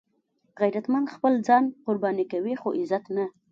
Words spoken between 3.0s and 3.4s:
نه